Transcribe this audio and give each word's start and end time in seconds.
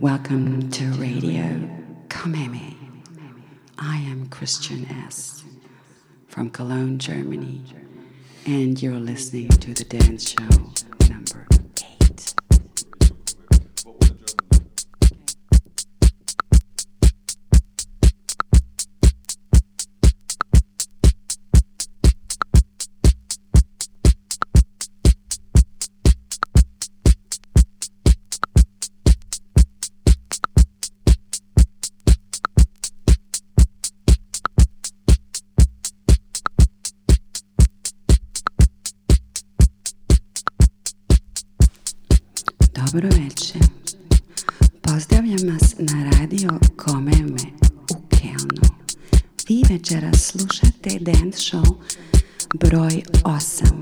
Welcome 0.00 0.68
to 0.72 0.84
Radio 0.94 1.44
Cómeme. 2.08 2.74
I 3.78 3.98
am 3.98 4.26
Christian 4.26 4.84
S. 4.86 5.44
from 6.26 6.50
Cologne, 6.50 6.98
Germany, 6.98 7.62
and 8.46 8.82
you're 8.82 8.98
listening 8.98 9.48
to 9.50 9.74
the 9.74 9.84
dance 9.84 10.30
show 10.30 11.08
number 11.08 11.51
Dobro 42.92 43.08
večer. 43.08 43.60
Pozdravljam 44.82 45.52
vas 45.52 45.74
na 45.78 46.10
radio 46.10 46.50
Komeme 46.76 47.44
u 47.90 48.08
Kelnu. 48.08 48.76
Vi 49.48 49.62
večera 49.70 50.12
slušate 50.12 50.98
dance 51.00 51.38
show 51.38 51.74
broj 52.54 53.02
8. 53.22 53.81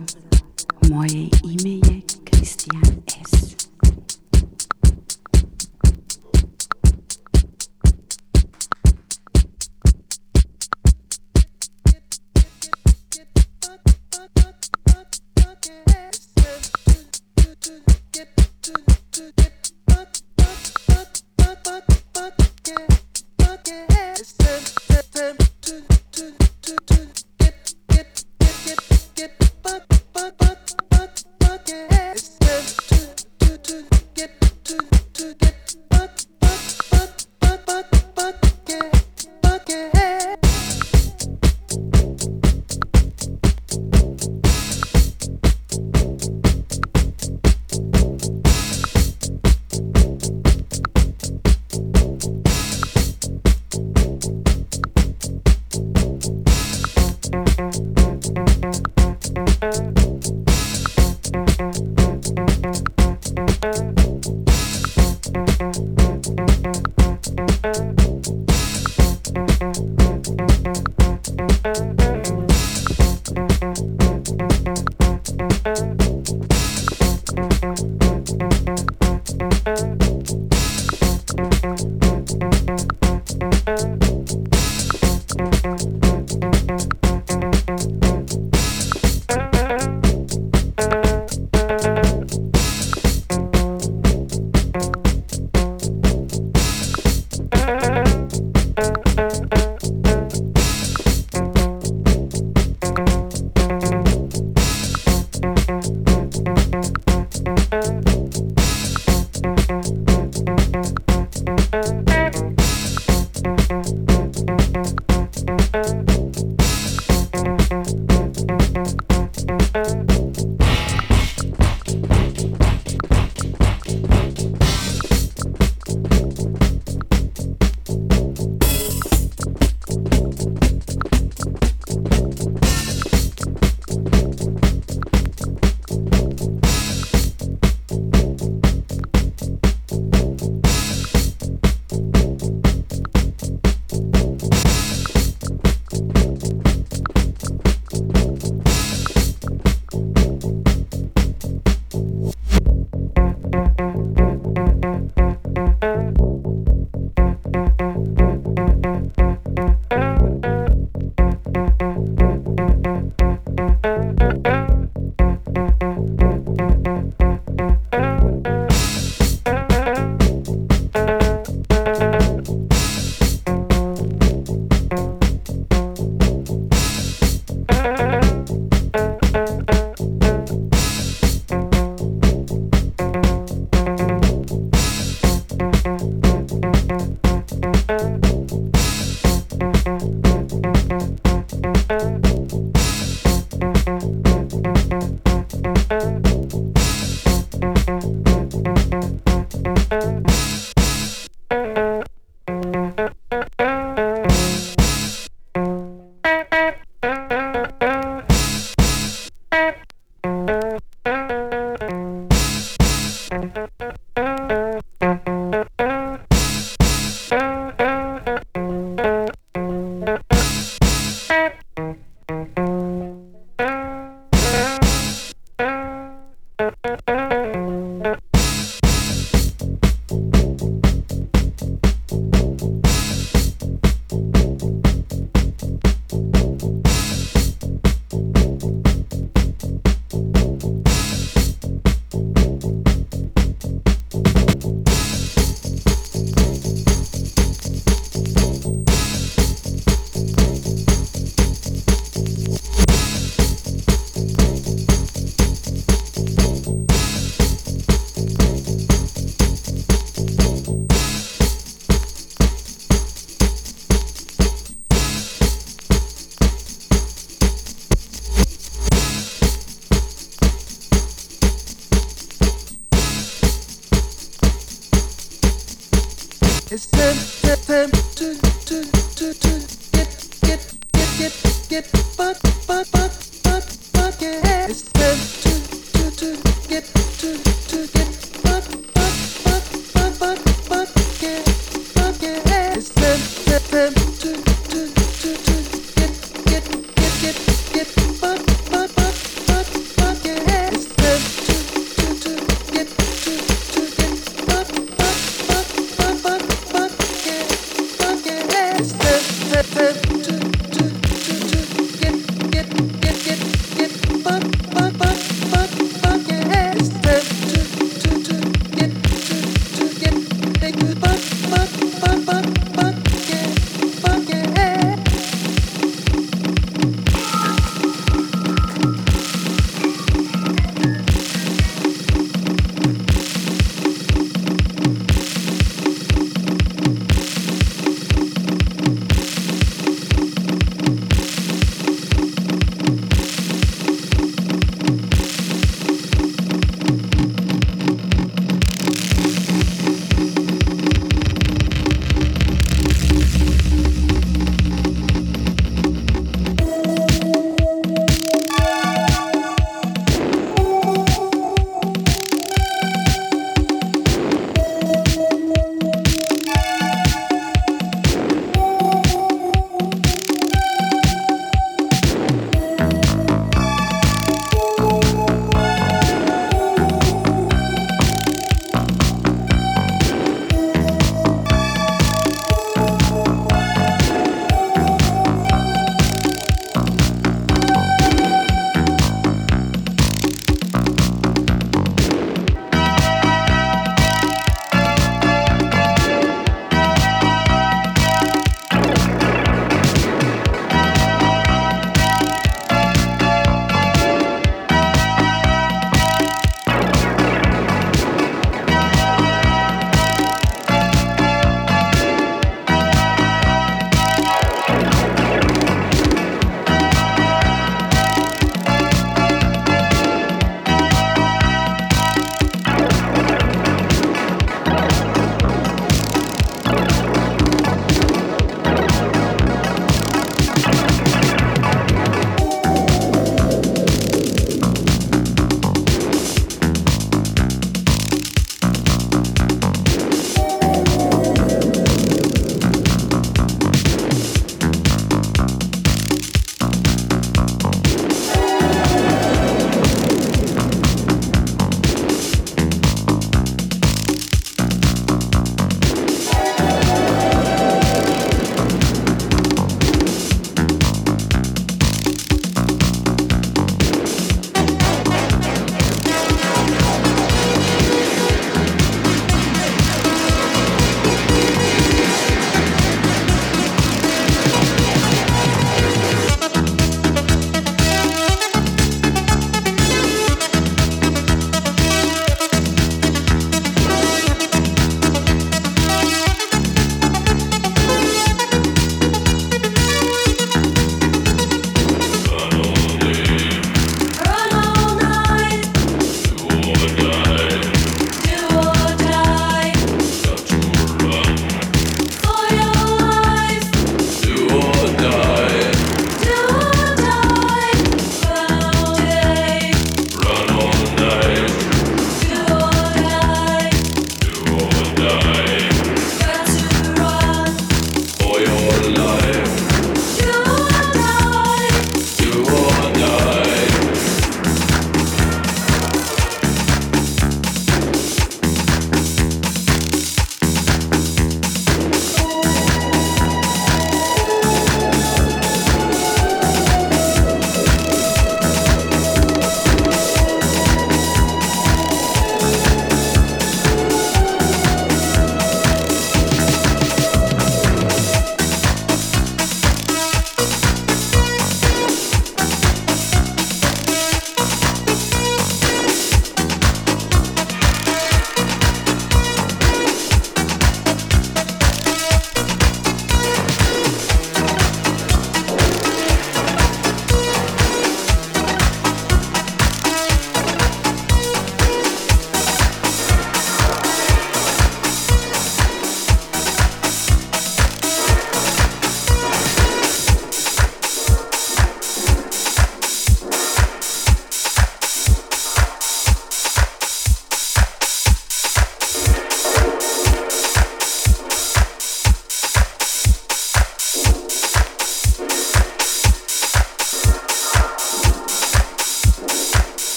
Get 281.70 281.99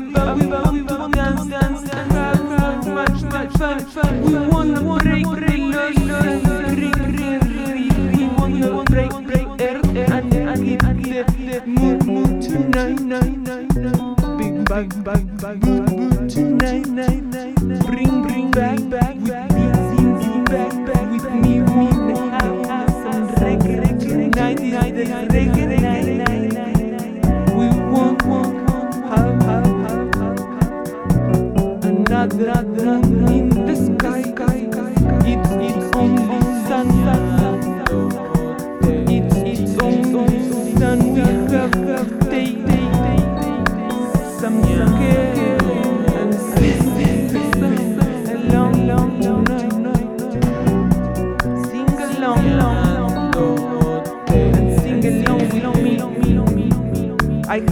we 0.00 0.10
but 0.10 0.72
we 0.72 0.82
will 0.82 1.08
dance 1.08 1.46
dance 1.46 1.82
dance 1.88 2.86
much 2.86 3.22
much 3.22 3.52
fun 3.92 4.22
we 4.22 4.34
wanna 4.48 4.80
break 4.98 5.24
break 5.24 5.70
break 5.70 6.02
break 6.74 6.96
we 8.10 8.24
wanna 8.36 8.84
break 8.84 9.12
break 9.22 9.46
earth 9.60 9.96
and 9.96 10.34
and 10.34 11.04
get 11.04 11.26
the 11.38 11.60
the 11.62 11.66
mood 11.66 12.42
tonight 12.42 12.98
night 12.98 13.38
night 13.38 13.74
night 13.76 14.38
big 14.38 14.64
bang 14.68 14.88
bring 17.86 18.22
bring 18.22 18.50
back 18.50 18.80
back 18.90 19.16
back 19.24 19.53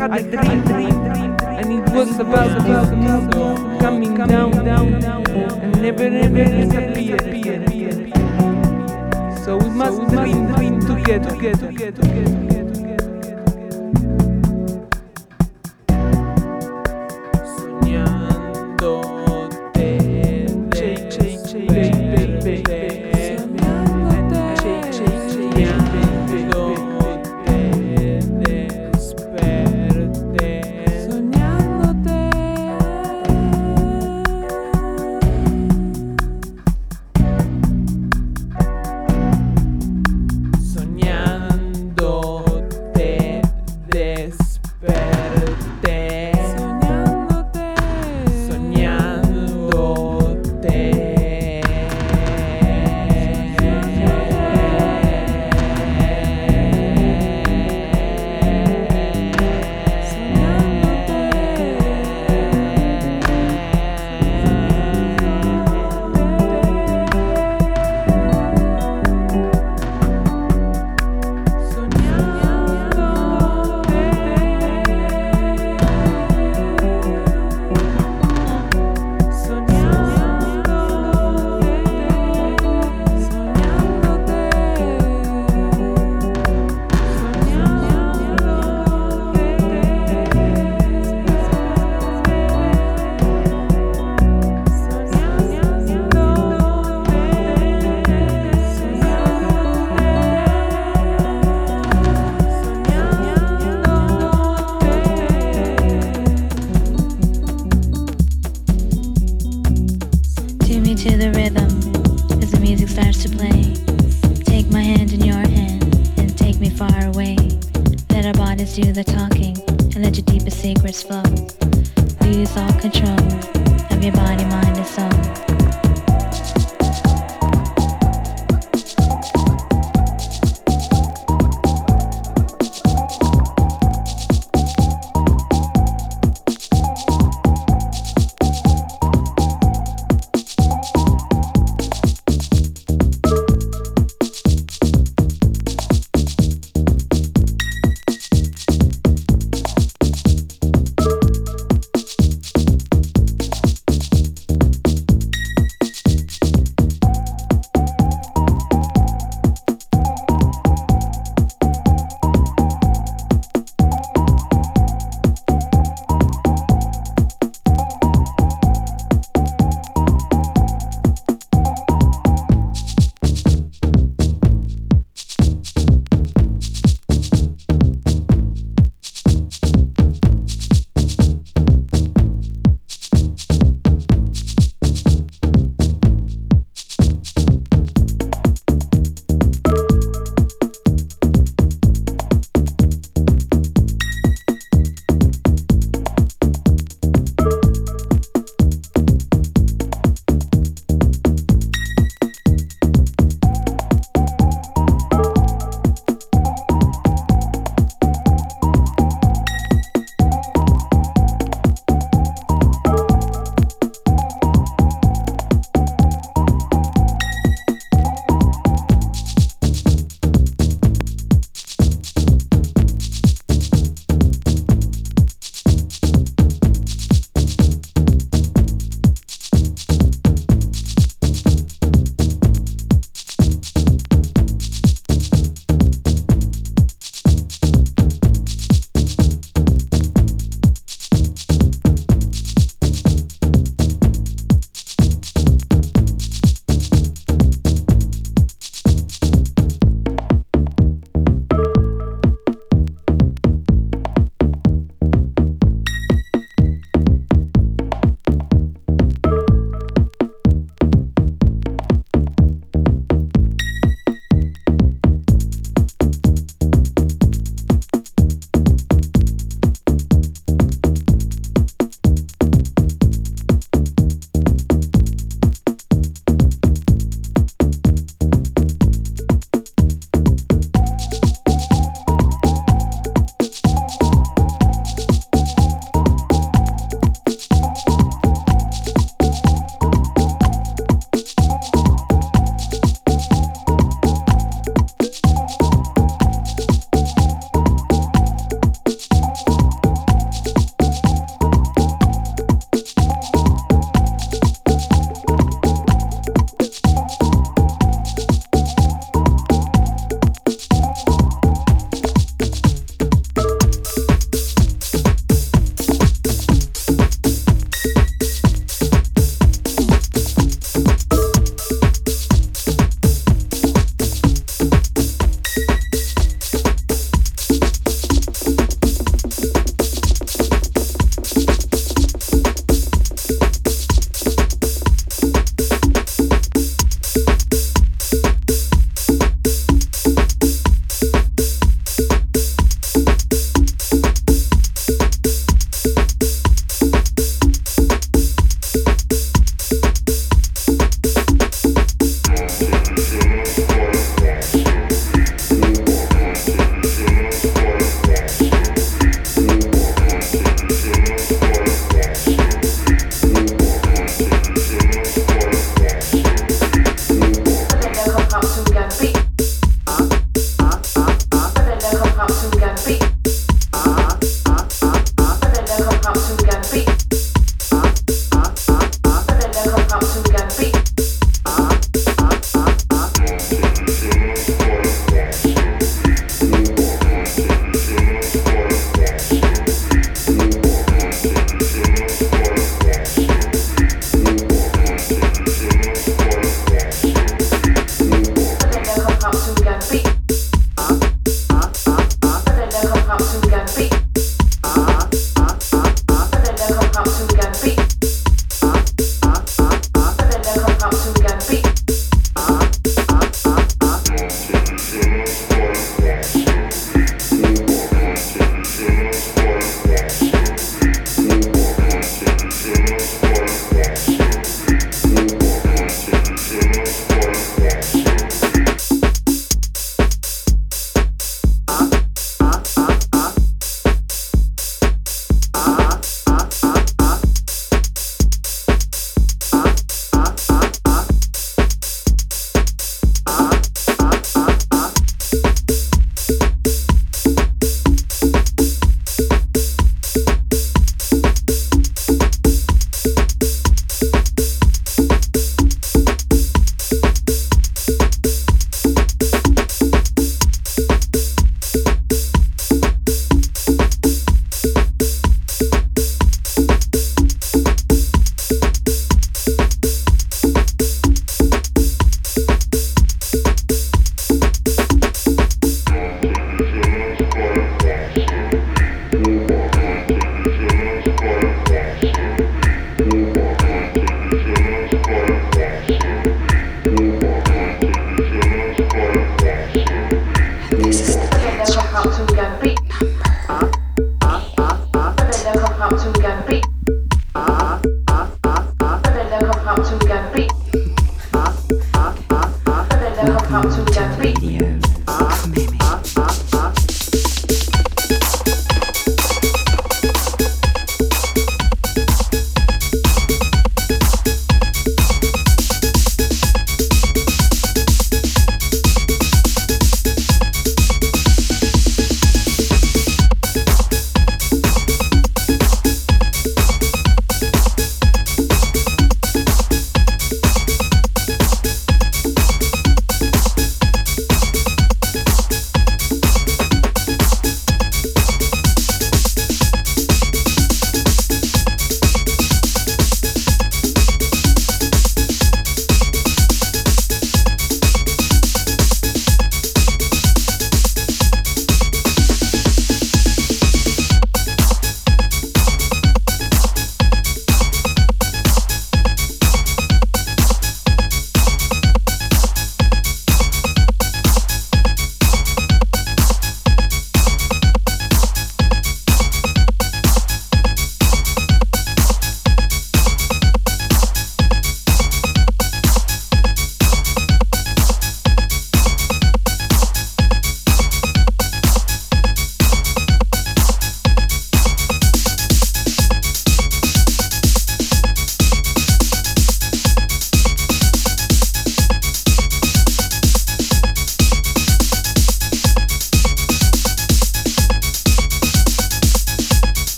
had 0.00 0.16
a 0.16 0.22
dream, 0.22 0.62
dream, 0.64 1.36
and 1.42 1.72
it 1.72 1.94
was 1.94 2.18
about 2.18 2.48
the 2.58 2.96
moon 2.96 3.78
coming 3.80 4.14
down, 4.14 4.50
down, 4.64 4.98
down, 4.98 5.26
and 5.60 5.82
never, 5.82 6.08
never 6.08 6.44
disappeared. 6.44 7.68
So 9.44 9.58
we 9.58 9.68
must 9.68 10.00
dream, 10.08 10.46
dream 10.54 10.80
together, 10.80 11.30
together, 11.30 11.66
together. 11.68 12.39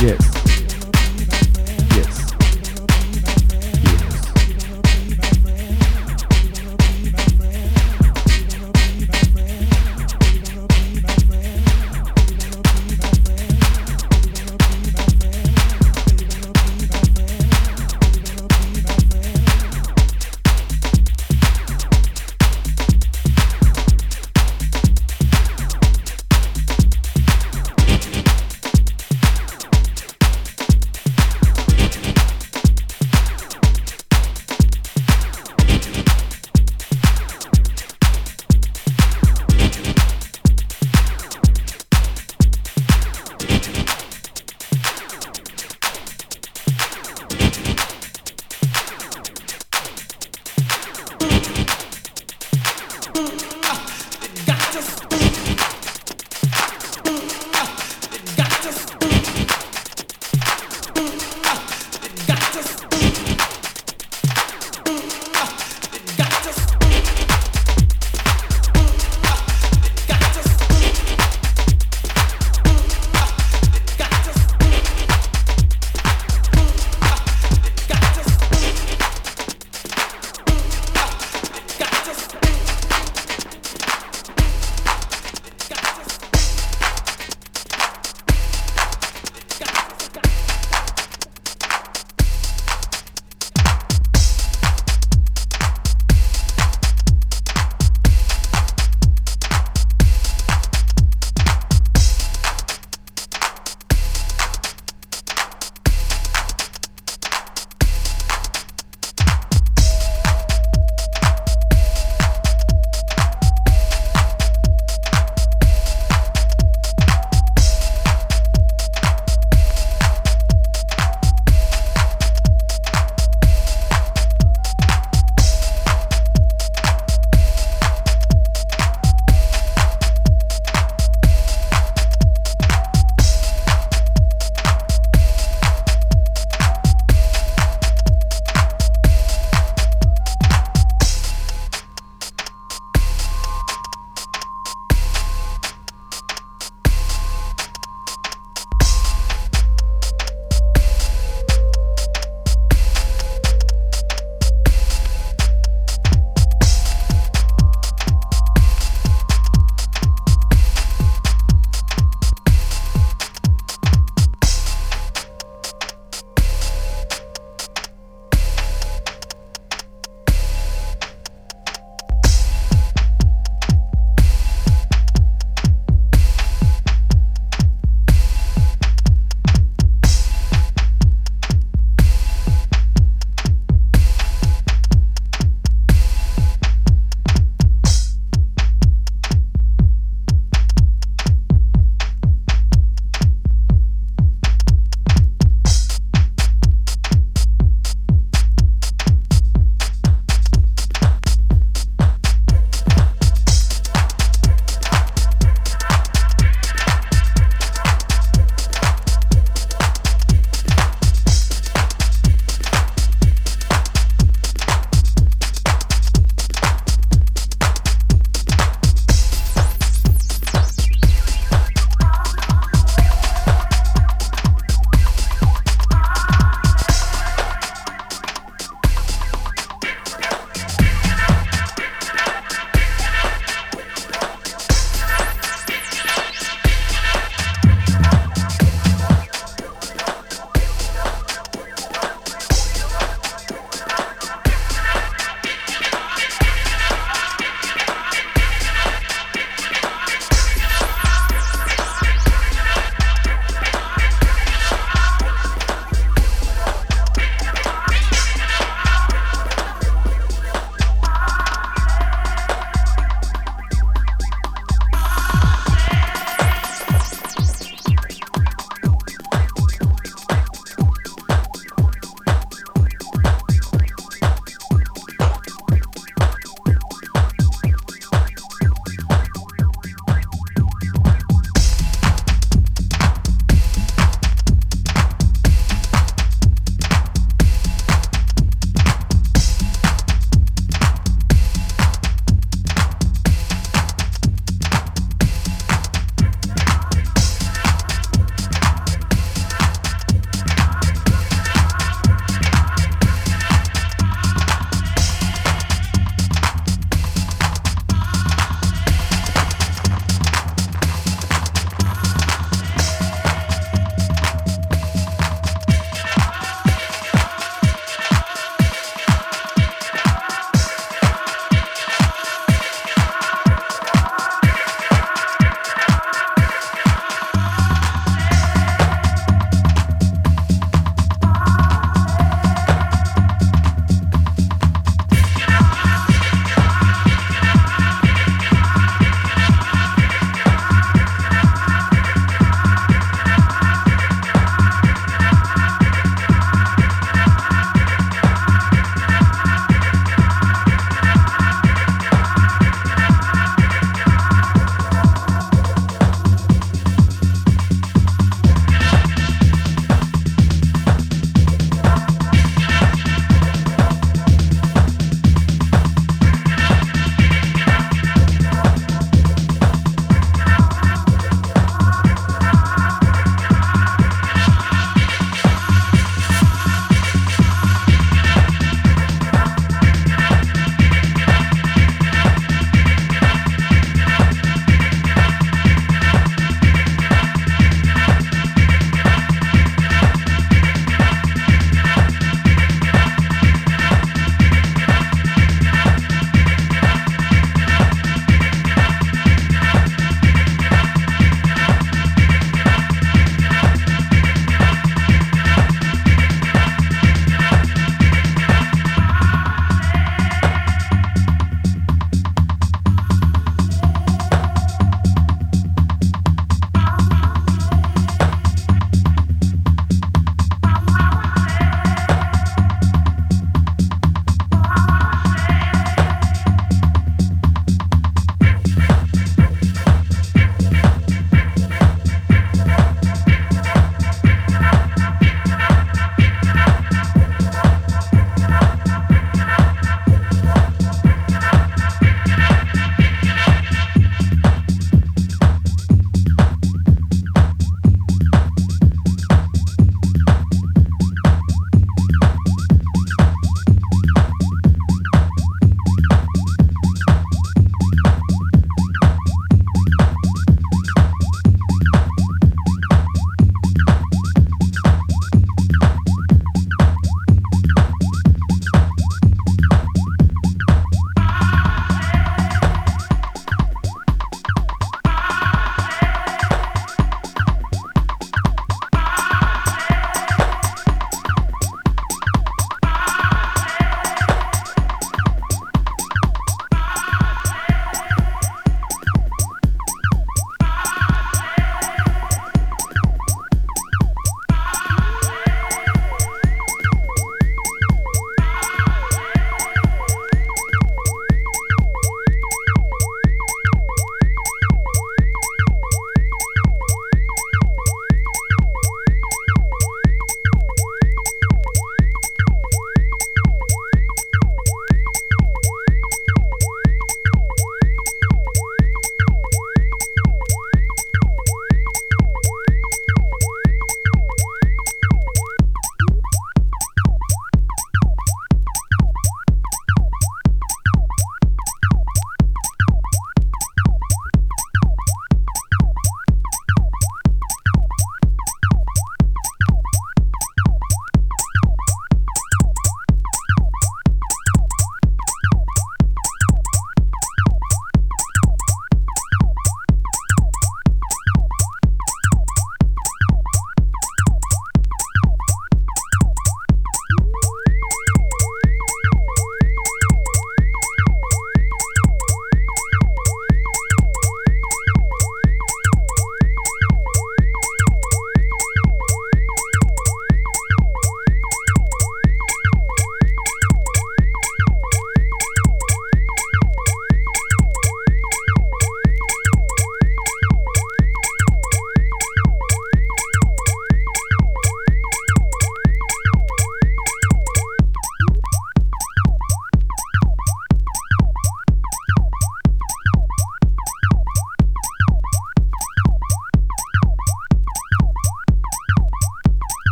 Yes. 0.00 0.39